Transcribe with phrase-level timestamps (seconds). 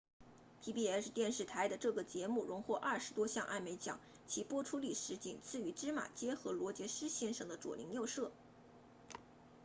[0.63, 8.31] pbs 电视台的这个节目荣获二十多项艾美奖其播出历史仅次于芝麻街和罗杰斯先生的左邻右舍